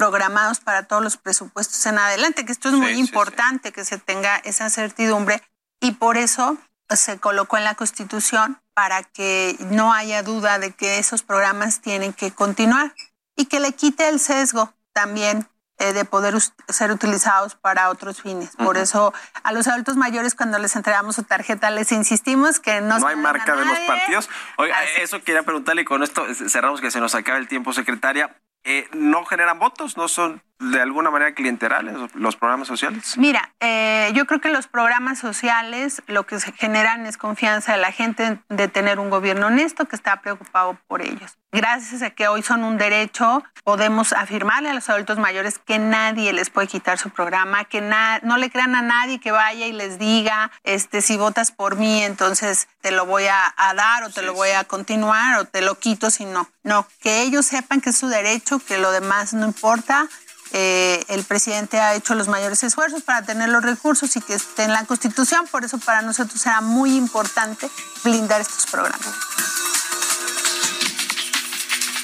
[0.00, 4.36] programados para todos los presupuestos en adelante, que esto es muy importante que se tenga
[4.38, 5.42] esa certidumbre
[5.78, 6.56] y por eso
[6.88, 12.14] se colocó en la Constitución para que no haya duda de que esos programas tienen
[12.14, 12.94] que continuar
[13.36, 15.46] y que le quite el sesgo también
[15.78, 16.34] eh, de poder
[16.68, 18.56] ser utilizados para otros fines.
[18.56, 22.98] Por eso a los adultos mayores cuando les entregamos su tarjeta les insistimos que no...
[22.98, 24.30] No hay marca de los partidos.
[24.56, 28.34] Oiga, eso quería preguntarle y con esto cerramos que se nos acaba el tiempo, secretaria.
[28.64, 33.16] Eh, no generan votos, no son de alguna manera clienterales los programas sociales?
[33.16, 37.92] Mira, eh, yo creo que los programas sociales lo que generan es confianza de la
[37.92, 41.38] gente de tener un gobierno honesto que está preocupado por ellos.
[41.52, 46.32] Gracias a que hoy son un derecho, podemos afirmarle a los adultos mayores que nadie
[46.32, 49.98] les puede quitar su programa, que no le crean a nadie que vaya y les
[49.98, 54.34] diga, este, si votas por mí, entonces te lo voy a, dar o te lo
[54.34, 56.48] voy a continuar o te lo quito si no.
[56.62, 60.08] No, que ellos sepan que es su derecho, que lo demás no importa
[60.52, 64.64] eh, el presidente ha hecho los mayores esfuerzos para tener los recursos y que esté
[64.64, 65.46] en la Constitución.
[65.50, 67.70] Por eso para nosotros será muy importante
[68.02, 69.14] blindar estos programas.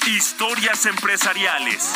[0.06, 1.90] Historias empresariales.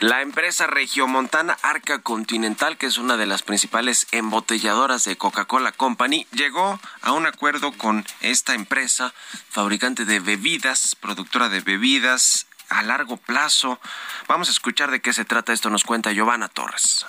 [0.00, 6.26] La empresa regiomontana Arca Continental, que es una de las principales embotelladoras de Coca-Cola Company,
[6.32, 9.12] llegó a un acuerdo con esta empresa,
[9.50, 13.78] fabricante de bebidas, productora de bebidas a largo plazo.
[14.26, 17.04] Vamos a escuchar de qué se trata esto, nos cuenta Giovanna Torres.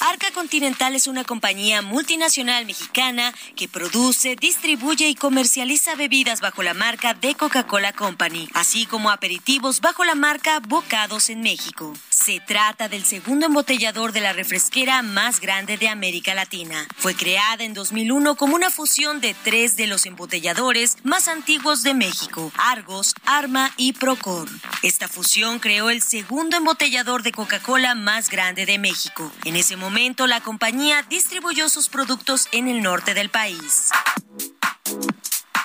[0.00, 6.72] Arca Continental es una compañía multinacional mexicana que produce, distribuye y comercializa bebidas bajo la
[6.72, 11.92] marca de Coca-Cola Company, así como aperitivos bajo la marca Bocados en México.
[12.30, 16.86] Se trata del segundo embotellador de la refresquera más grande de América Latina.
[16.96, 21.92] Fue creada en 2001 como una fusión de tres de los embotelladores más antiguos de
[21.92, 24.48] México, Argos, Arma y Procor.
[24.84, 29.32] Esta fusión creó el segundo embotellador de Coca-Cola más grande de México.
[29.44, 33.90] En ese momento, la compañía distribuyó sus productos en el norte del país.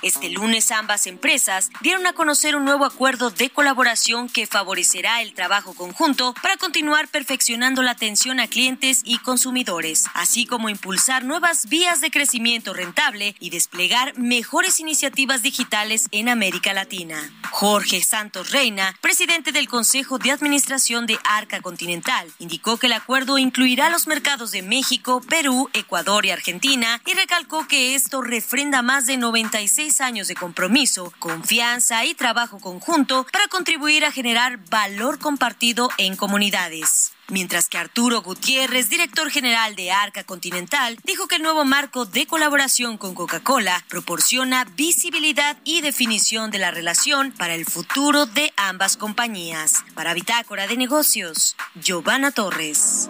[0.02, 5.34] Este lunes ambas empresas dieron a conocer un nuevo acuerdo de colaboración que favorecerá el
[5.34, 11.68] trabajo conjunto para continuar perfeccionando la atención a clientes y consumidores, así como impulsar nuevas
[11.68, 17.32] vías de crecimiento rentable y desplegar mejores iniciativas digitales en América Latina.
[17.52, 23.38] Jorge Santos Reina, presidente del Consejo de Administración de Arca Continental, indicó que el acuerdo
[23.38, 29.06] incluirá los mercados de México, Perú, Ecuador y Argentina y recalcó que esto refrenda más
[29.06, 35.90] de 96 años de compromiso, confianza y trabajo conjunto para contribuir a generar valor compartido
[35.98, 37.12] en comunidades.
[37.28, 42.28] Mientras que Arturo Gutiérrez, director general de Arca Continental, dijo que el nuevo marco de
[42.28, 48.98] colaboración con Coca-Cola proporciona visibilidad y definición de la relación para el futuro de ambas
[48.98, 49.84] compañías.
[49.96, 53.10] Para Bitácora de Negocios, Giovanna Torres.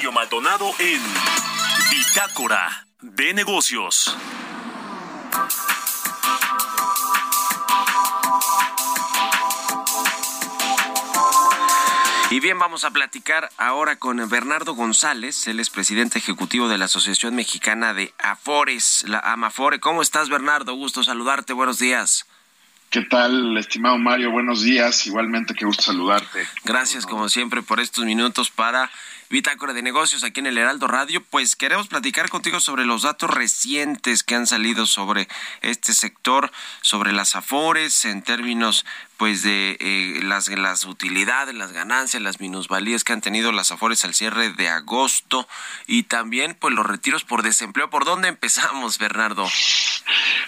[0.00, 1.02] Mario Maldonado en
[1.90, 4.16] Bitácora de Negocios.
[12.30, 16.86] Y bien, vamos a platicar ahora con Bernardo González, él es presidente ejecutivo de la
[16.86, 19.80] Asociación Mexicana de Afores, la Amafore.
[19.80, 20.74] ¿Cómo estás, Bernardo?
[20.76, 22.24] Gusto saludarte, buenos días.
[22.88, 24.30] ¿Qué tal, estimado Mario?
[24.30, 25.06] Buenos días.
[25.06, 26.48] Igualmente, qué gusto saludarte.
[26.64, 28.90] Gracias, como siempre, por estos minutos para
[29.30, 31.22] Bitácora de Negocios aquí en el Heraldo Radio.
[31.22, 35.28] Pues queremos platicar contigo sobre los datos recientes que han salido sobre
[35.60, 36.50] este sector,
[36.80, 38.84] sobre las afores en términos
[39.18, 44.04] pues de eh, las, las utilidades, las ganancias, las minusvalías que han tenido las afores
[44.04, 45.46] al cierre de agosto
[45.86, 47.88] y también pues los retiros por desempleo.
[47.88, 49.48] ¿Por dónde empezamos, Bernardo?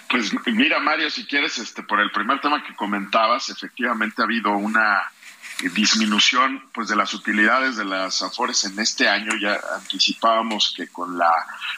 [0.09, 4.51] Pues mira, Mario, si quieres, este por el primer tema que comentabas, efectivamente ha habido
[4.57, 5.13] una
[5.71, 11.19] disminución pues de las utilidades de las afores en este año ya anticipábamos que con
[11.19, 11.33] la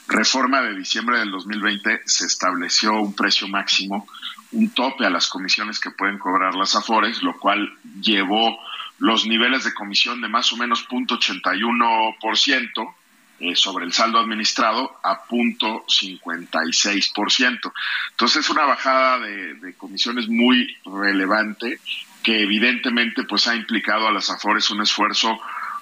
[0.09, 4.07] reforma de diciembre del 2020 se estableció un precio máximo
[4.53, 7.69] un tope a las comisiones que pueden cobrar las afores lo cual
[8.01, 8.59] llevó
[8.99, 12.95] los niveles de comisión de más o menos 0.81%
[13.41, 17.73] eh, sobre el saldo administrado a 0.56%.
[18.11, 21.81] Entonces es una bajada de, de comisiones muy relevante
[22.25, 25.39] que evidentemente pues ha implicado a las Afores un esfuerzo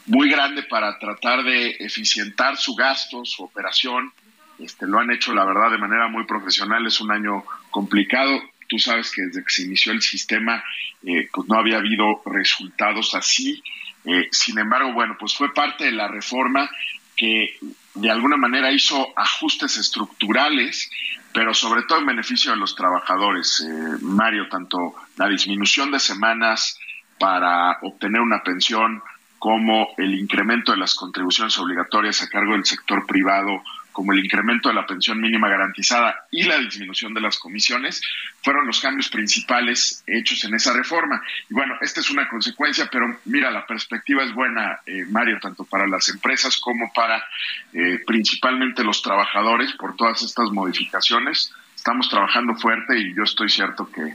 [0.06, 4.12] muy grande para tratar de eficientar su gasto, su operación.
[4.58, 6.84] Este, lo han hecho, la verdad, de manera muy profesional.
[6.86, 8.42] Es un año complicado.
[8.68, 10.62] Tú sabes que desde que se inició el sistema,
[11.04, 13.62] eh, pues no había habido resultados así.
[14.04, 16.68] Eh, sin embargo, bueno, pues fue parte de la reforma
[17.16, 17.56] que
[17.94, 20.90] de alguna manera hizo ajustes estructurales
[21.32, 23.60] pero sobre todo en beneficio de los trabajadores.
[23.66, 26.78] Eh, Mario, tanto la disminución de semanas
[27.18, 29.02] para obtener una pensión
[29.38, 33.62] como el incremento de las contribuciones obligatorias a cargo del sector privado
[33.92, 38.02] como el incremento de la pensión mínima garantizada y la disminución de las comisiones,
[38.42, 41.22] fueron los cambios principales hechos en esa reforma.
[41.48, 45.64] Y bueno, esta es una consecuencia, pero mira, la perspectiva es buena, eh, Mario, tanto
[45.64, 47.24] para las empresas como para
[47.72, 51.52] eh, principalmente los trabajadores por todas estas modificaciones.
[51.74, 54.14] Estamos trabajando fuerte y yo estoy cierto que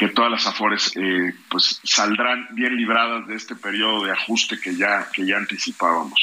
[0.00, 4.74] que todas las afores eh, pues saldrán bien libradas de este periodo de ajuste que
[4.74, 6.18] ya que ya anticipábamos.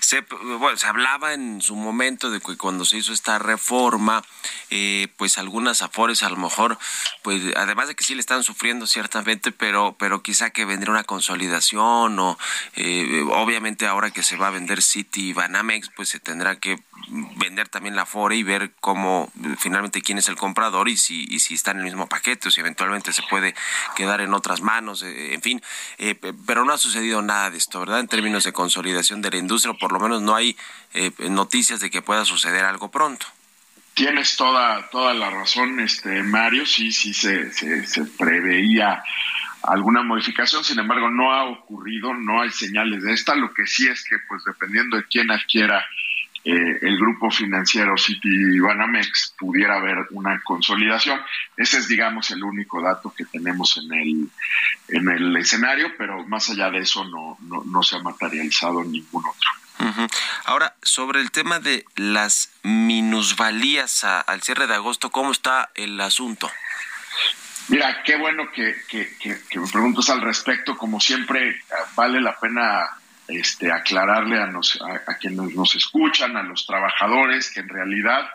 [0.00, 0.20] se,
[0.58, 4.22] bueno, se hablaba en su momento de que cuando se hizo esta reforma,
[4.68, 6.78] eh, pues algunas afores a lo mejor,
[7.22, 11.04] pues además de que sí le están sufriendo ciertamente, pero pero quizá que vendría una
[11.04, 12.38] consolidación o
[12.76, 16.78] eh, obviamente ahora que se va a vender City y Banamex, pues se tendrá que
[17.36, 21.38] vender también la Afore y ver cómo finalmente quién es el comprador y si y
[21.38, 23.54] si está en el mismo paquete eventualmente se puede
[23.96, 25.62] quedar en otras manos, eh, en fin,
[25.98, 26.14] eh,
[26.46, 28.00] pero no ha sucedido nada de esto, ¿verdad?
[28.00, 30.56] En términos de consolidación de la industria, o por lo menos no hay
[30.94, 33.26] eh, noticias de que pueda suceder algo pronto.
[33.94, 39.02] Tienes toda, toda la razón, este Mario, sí, sí se, se, se preveía
[39.62, 43.88] alguna modificación, sin embargo no ha ocurrido, no hay señales de esta, lo que sí
[43.88, 45.84] es que pues dependiendo de quién adquiera
[46.44, 51.20] eh, el grupo financiero City Banamex pudiera haber una consolidación.
[51.56, 54.28] Ese es, digamos, el único dato que tenemos en el,
[54.88, 60.08] en el escenario, pero más allá de eso no, no, se ha materializado ningún otro.
[60.44, 66.50] Ahora, sobre el tema de las minusvalías al cierre de agosto, ¿cómo está el asunto?
[67.68, 70.76] Mira, qué bueno que, que, que me preguntas al respecto.
[70.76, 71.62] Como siempre,
[71.94, 72.88] vale la pena
[73.28, 78.28] este, aclararle a, nos, a, quienes nos escuchan, a los trabajadores, que en realidad,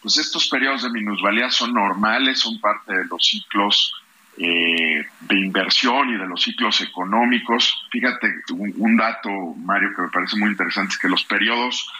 [0.00, 3.94] pues estos periodos de minusvalía son normales, son parte de los ciclos
[4.38, 7.86] eh, de inversión y de los ciclos económicos.
[7.90, 11.90] Fíjate, un, dato, Mario, que me parece muy interesante, es que los periodos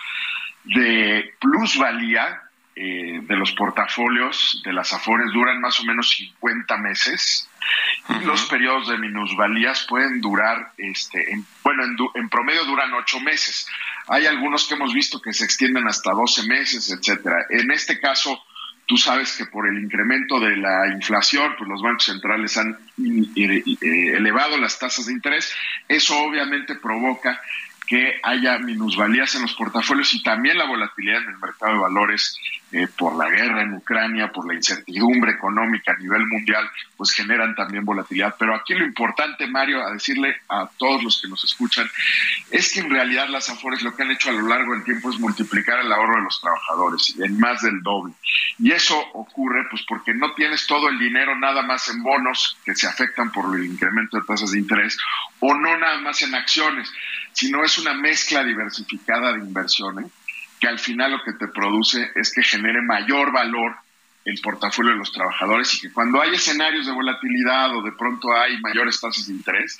[0.62, 2.47] de plusvalía
[2.80, 7.50] eh, de los portafolios de las Afores duran más o menos 50 meses
[8.08, 11.82] y los periodos de minusvalías pueden durar, este, en, bueno,
[12.14, 13.66] en, promedio duran 8 meses.
[14.06, 17.46] Hay algunos que hemos visto que se extienden hasta 12 meses, etcétera.
[17.50, 18.44] En este caso,
[18.86, 22.78] tú sabes que por el incremento de la inflación, pues los bancos centrales han
[23.36, 23.64] eh,
[24.16, 25.52] elevado las tasas de interés.
[25.88, 27.40] Eso obviamente provoca
[27.88, 32.38] que haya minusvalías en los portafolios y también la volatilidad en el mercado de valores
[32.70, 37.54] eh, por la guerra en Ucrania, por la incertidumbre económica a nivel mundial, pues generan
[37.54, 38.36] también volatilidad.
[38.38, 41.88] Pero aquí lo importante, Mario, a decirle a todos los que nos escuchan,
[42.50, 45.10] es que en realidad las Afores lo que han hecho a lo largo del tiempo
[45.10, 48.12] es multiplicar el ahorro de los trabajadores en más del doble.
[48.58, 52.74] Y eso ocurre pues porque no tienes todo el dinero nada más en bonos que
[52.74, 54.98] se afectan por el incremento de tasas de interés
[55.40, 56.92] o no nada más en acciones,
[57.32, 60.06] sino es una mezcla diversificada de inversiones
[60.60, 63.76] que al final lo que te produce es que genere mayor valor
[64.24, 68.36] el portafolio de los trabajadores y que cuando hay escenarios de volatilidad o de pronto
[68.36, 69.78] hay mayores tasas de interés,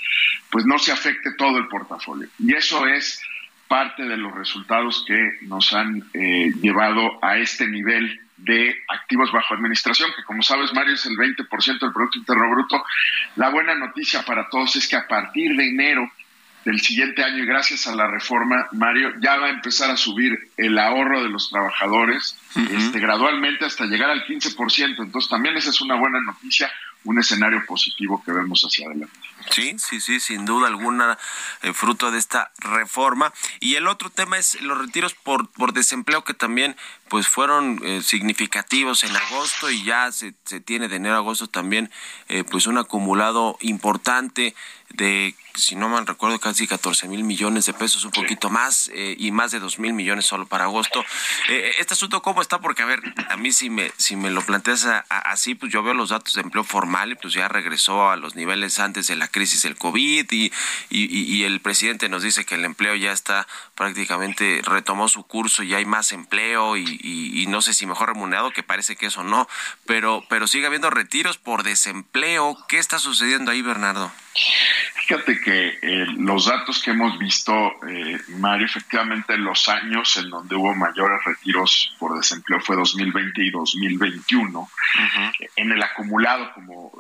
[0.51, 2.29] pues no se afecte todo el portafolio.
[2.39, 3.21] Y eso es
[3.67, 9.55] parte de los resultados que nos han eh, llevado a este nivel de activos bajo
[9.55, 12.83] administración, que como sabes, Mario, es el 20% del Producto Interno Bruto.
[13.37, 16.11] La buena noticia para todos es que a partir de enero
[16.69, 20.51] del siguiente año y gracias a la reforma, Mario, ya va a empezar a subir
[20.59, 25.03] el ahorro de los trabajadores este, gradualmente hasta llegar al 15%.
[25.03, 26.71] Entonces también esa es una buena noticia,
[27.09, 29.19] un escenario positivo que vemos hacia adelante.
[29.51, 31.19] Sí, sí, sí, sin duda alguna,
[31.63, 33.33] eh, fruto de esta reforma.
[33.61, 36.77] Y el otro tema es los retiros por, por desempleo que también
[37.09, 41.47] pues fueron eh, significativos en agosto y ya se, se, tiene de enero a agosto
[41.47, 41.91] también
[42.29, 44.55] eh, pues un acumulado importante
[44.91, 49.17] de si no mal recuerdo, casi 14 mil millones de pesos, un poquito más, eh,
[49.19, 51.05] y más de 2 mil millones solo para agosto.
[51.49, 52.61] Eh, ¿Este asunto cómo está?
[52.61, 55.95] Porque, a ver, a mí si me, si me lo planteas así, pues yo veo
[55.95, 59.29] los datos de empleo formal y pues ya regresó a los niveles antes de la
[59.29, 60.53] crisis del COVID y,
[60.91, 63.47] y, el presidente nos dice que el empleo ya está
[63.77, 68.51] prácticamente, retomó su curso y hay más empleo y, y no sé si mejor remunerado,
[68.51, 69.49] que parece que eso no,
[69.87, 72.59] pero, pero sigue habiendo retiros por desempleo.
[72.69, 74.11] ¿Qué está sucediendo ahí, Bernardo?
[75.09, 77.53] Fíjate que eh, los datos que hemos visto,
[77.89, 83.51] eh, Mario, efectivamente los años en donde hubo mayores retiros por desempleo fue 2020 y
[83.51, 84.69] 2021.
[85.57, 86.93] En el acumulado como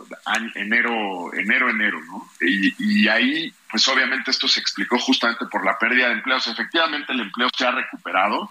[0.54, 2.26] enero, enero, enero, ¿no?
[2.40, 6.46] Y, y, ahí, pues obviamente esto se explicó justamente por la pérdida de empleos.
[6.46, 8.50] Efectivamente el empleo se ha recuperado.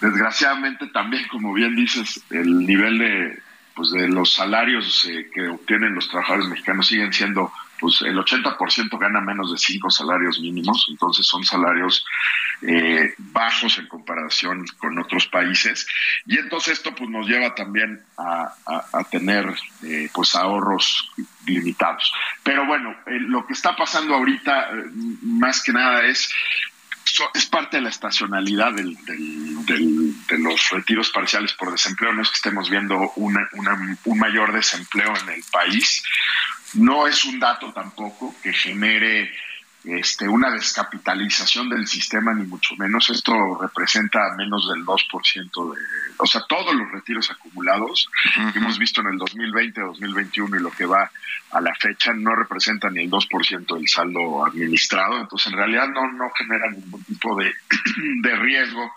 [0.00, 3.42] Desgraciadamente también, como bien dices, el nivel de,
[3.74, 8.96] pues de los salarios eh, que obtienen los trabajadores mexicanos siguen siendo pues el 80%
[8.96, 12.06] gana menos de cinco salarios mínimos, entonces son salarios
[12.62, 15.84] eh, bajos en comparación con otros países.
[16.24, 18.54] Y entonces esto pues nos lleva también a,
[19.10, 19.52] tener
[19.82, 21.10] eh, pues ahorros
[21.44, 22.12] limitados.
[22.44, 24.70] Pero bueno, eh, lo que está pasando ahorita
[25.22, 26.32] más que nada es
[27.34, 28.96] es parte de la estacionalidad del,
[29.66, 32.12] de los retiros parciales por desempleo.
[32.12, 33.48] No es que estemos viendo una,
[34.04, 36.02] un mayor desempleo en el país.
[36.74, 39.30] No es un dato tampoco que genere
[39.84, 43.10] este, una descapitalización del sistema, ni mucho menos.
[43.10, 45.80] Esto representa menos del 2% de,
[46.18, 48.08] o sea, todos los retiros acumulados
[48.52, 51.10] que hemos visto en el 2020, 2021 y lo que va
[51.50, 55.20] a la fecha no representa ni el 2% del saldo administrado.
[55.20, 57.52] Entonces, en realidad no, no genera ningún tipo de,
[58.22, 58.92] de riesgo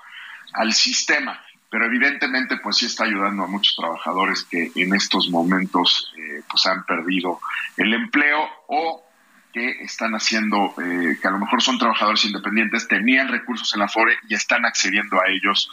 [0.53, 1.44] al sistema
[1.75, 6.65] pero evidentemente pues sí está ayudando a muchos trabajadores que en estos momentos eh, pues
[6.67, 7.41] han perdido
[7.75, 9.03] el empleo o
[9.51, 13.89] que están haciendo, eh, que a lo mejor son trabajadores independientes, tenían recursos en la
[13.89, 15.69] FORE y están accediendo a ellos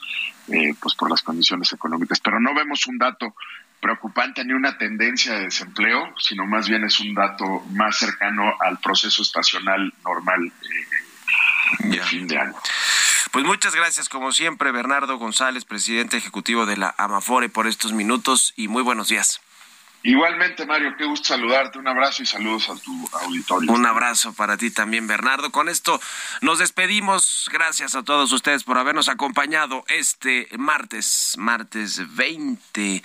[0.48, 2.18] eh, pues por las condiciones económicas.
[2.18, 3.36] Pero no vemos un dato
[3.80, 8.80] preocupante ni una tendencia de desempleo, sino más bien es un dato más cercano al
[8.80, 12.54] proceso estacional normal eh, de fin de año.
[13.32, 18.52] Pues muchas gracias, como siempre, Bernardo González, presidente ejecutivo de la Amafore, por estos minutos
[18.56, 19.40] y muy buenos días.
[20.02, 21.78] Igualmente, Mario, qué gusto saludarte.
[21.78, 23.72] Un abrazo y saludos a tu auditorio.
[23.72, 25.50] Un abrazo para ti también, Bernardo.
[25.50, 25.98] Con esto
[26.42, 27.48] nos despedimos.
[27.50, 33.02] Gracias a todos ustedes por habernos acompañado este martes, martes 20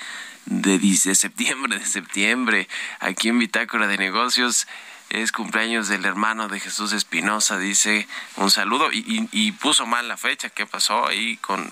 [0.47, 2.67] de, septiembre, de septiembre,
[2.99, 4.67] aquí en Bitácora de Negocios.
[5.09, 10.49] Es cumpleaños del hermano de Jesús Espinosa, dice un saludo y, puso mal la fecha.
[10.49, 11.71] ¿Qué pasó ahí con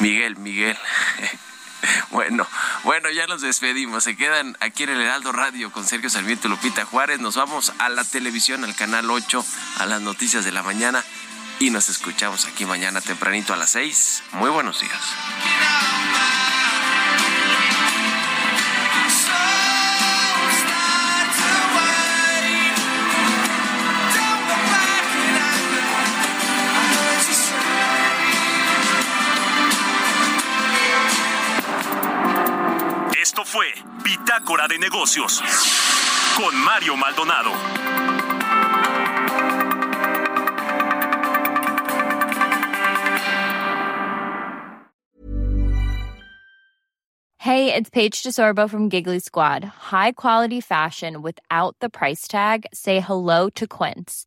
[0.00, 0.36] Miguel?
[0.36, 0.76] Miguel.
[2.10, 2.46] Bueno,
[2.84, 4.04] bueno, ya nos despedimos.
[4.04, 7.20] Se quedan aquí en el Heraldo Radio con Sergio Sarmiento y Lupita Juárez.
[7.20, 9.42] Nos vamos a la televisión, al canal 8,
[9.78, 11.02] a las noticias de la mañana.
[11.58, 14.24] y nos escuchamos aquí mañana tempranito a las 6.
[14.32, 15.00] Muy buenos días.
[33.50, 33.66] Fue
[34.04, 35.42] Bitácora de Negocios
[36.36, 37.50] con Mario Maldonado.
[47.38, 49.64] Hey, it's Paige DeSorbo from Giggly Squad.
[49.64, 52.66] High quality fashion without the price tag.
[52.72, 54.26] Say hello to Quince.